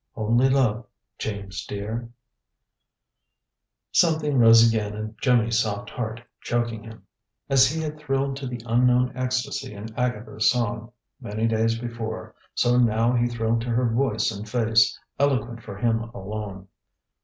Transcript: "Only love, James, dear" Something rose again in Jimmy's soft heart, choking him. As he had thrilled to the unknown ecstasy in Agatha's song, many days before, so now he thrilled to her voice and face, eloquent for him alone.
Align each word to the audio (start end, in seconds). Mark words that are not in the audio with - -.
"Only 0.15 0.49
love, 0.49 0.87
James, 1.19 1.63
dear" 1.63 2.09
Something 3.91 4.39
rose 4.39 4.67
again 4.67 4.95
in 4.95 5.15
Jimmy's 5.21 5.59
soft 5.59 5.91
heart, 5.91 6.23
choking 6.41 6.81
him. 6.81 7.03
As 7.51 7.67
he 7.67 7.81
had 7.81 7.99
thrilled 7.99 8.35
to 8.37 8.47
the 8.47 8.63
unknown 8.65 9.11
ecstasy 9.15 9.75
in 9.75 9.93
Agatha's 9.95 10.49
song, 10.49 10.91
many 11.19 11.47
days 11.47 11.77
before, 11.77 12.33
so 12.55 12.77
now 12.79 13.13
he 13.13 13.27
thrilled 13.27 13.61
to 13.61 13.69
her 13.69 13.93
voice 13.93 14.31
and 14.31 14.49
face, 14.49 14.97
eloquent 15.19 15.61
for 15.61 15.77
him 15.77 16.01
alone. 16.15 16.67